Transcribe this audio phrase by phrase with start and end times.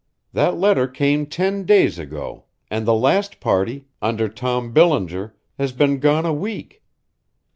[0.33, 5.99] That letter came ten days ago, and the last party, under Tom Billinger, has been
[5.99, 6.81] gone a week.